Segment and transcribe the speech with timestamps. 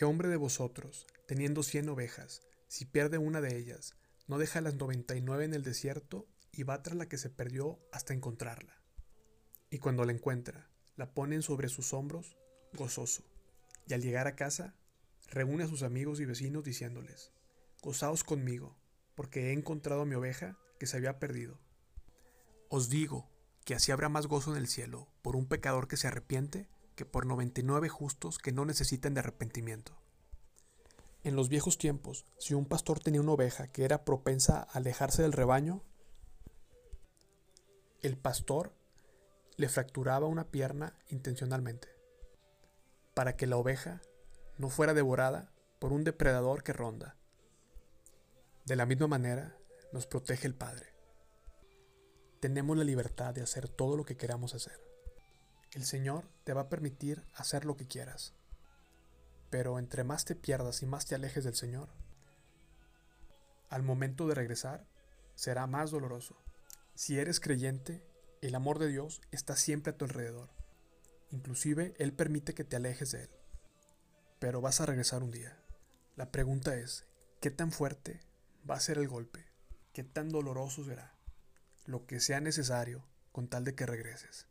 [0.00, 3.96] ¿Qué hombre de vosotros, teniendo cien ovejas, si pierde una de ellas,
[4.28, 7.28] no deja las noventa y nueve en el desierto y va tras la que se
[7.28, 8.80] perdió hasta encontrarla?
[9.68, 12.38] Y cuando la encuentra, la ponen sobre sus hombros,
[12.72, 13.24] gozoso,
[13.86, 14.74] y al llegar a casa,
[15.28, 17.30] reúne a sus amigos y vecinos diciéndoles,
[17.82, 18.78] Gozaos conmigo,
[19.14, 21.60] porque he encontrado mi oveja que se había perdido.
[22.70, 23.28] Os digo
[23.66, 26.70] que así habrá más gozo en el cielo por un pecador que se arrepiente
[27.00, 29.96] que por 99 justos que no necesitan de arrepentimiento.
[31.24, 35.22] En los viejos tiempos, si un pastor tenía una oveja que era propensa a alejarse
[35.22, 35.82] del rebaño,
[38.02, 38.74] el pastor
[39.56, 41.88] le fracturaba una pierna intencionalmente,
[43.14, 44.02] para que la oveja
[44.58, 47.16] no fuera devorada por un depredador que ronda.
[48.66, 49.56] De la misma manera
[49.90, 50.92] nos protege el Padre.
[52.40, 54.89] Tenemos la libertad de hacer todo lo que queramos hacer.
[55.72, 58.34] El Señor te va a permitir hacer lo que quieras.
[59.50, 61.88] Pero entre más te pierdas y más te alejes del Señor,
[63.68, 64.84] al momento de regresar
[65.36, 66.36] será más doloroso.
[66.94, 68.04] Si eres creyente,
[68.42, 70.50] el amor de Dios está siempre a tu alrededor.
[71.30, 73.30] Inclusive Él permite que te alejes de Él.
[74.40, 75.56] Pero vas a regresar un día.
[76.16, 77.06] La pregunta es,
[77.40, 78.20] ¿qué tan fuerte
[78.68, 79.46] va a ser el golpe?
[79.92, 81.14] ¿Qué tan doloroso será?
[81.86, 84.49] Lo que sea necesario con tal de que regreses.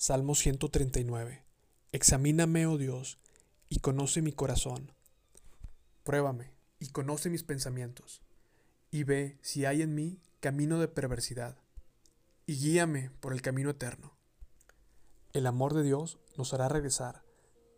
[0.00, 1.42] Salmo 139.
[1.90, 3.18] Examíname, oh Dios,
[3.68, 4.92] y conoce mi corazón.
[6.04, 8.22] Pruébame y conoce mis pensamientos,
[8.92, 11.58] y ve si hay en mí camino de perversidad,
[12.46, 14.16] y guíame por el camino eterno.
[15.32, 17.24] El amor de Dios nos hará regresar,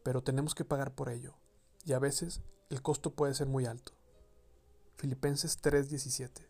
[0.04, 1.38] pero tenemos que pagar por ello,
[1.86, 3.94] y a veces el costo puede ser muy alto.
[4.98, 6.46] Filipenses 3:17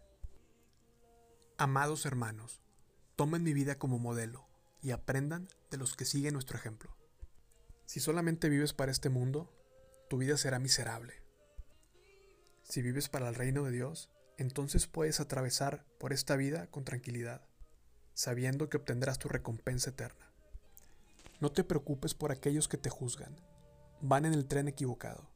[1.58, 2.60] Amados hermanos,
[3.14, 4.49] tomen mi vida como modelo
[4.82, 6.96] y aprendan de los que siguen nuestro ejemplo.
[7.86, 9.52] Si solamente vives para este mundo,
[10.08, 11.14] tu vida será miserable.
[12.62, 17.42] Si vives para el reino de Dios, entonces puedes atravesar por esta vida con tranquilidad,
[18.14, 20.32] sabiendo que obtendrás tu recompensa eterna.
[21.40, 23.40] No te preocupes por aquellos que te juzgan,
[24.00, 25.30] van en el tren equivocado.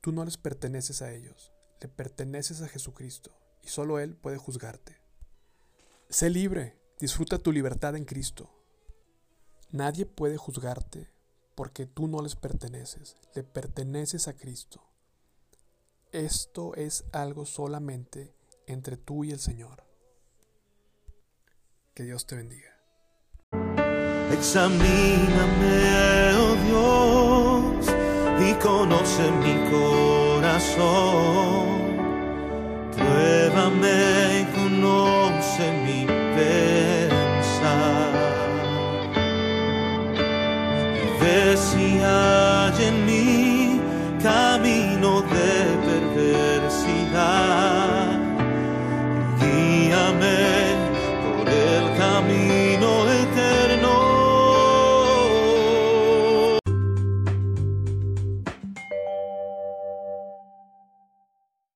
[0.00, 5.00] Tú no les perteneces a ellos, le perteneces a Jesucristo y solo Él puede juzgarte.
[6.08, 8.50] Sé libre, disfruta tu libertad en Cristo.
[9.70, 11.10] Nadie puede juzgarte
[11.54, 14.82] porque tú no les perteneces, le perteneces a Cristo.
[16.12, 18.34] Esto es algo solamente
[18.66, 19.84] entre tú y el Señor.
[21.92, 22.70] Que Dios te bendiga.
[24.32, 27.86] Examíname, oh Dios,
[28.48, 31.73] y conoce mi corazón.
[41.54, 41.78] Pensar.
[41.78, 42.33] Y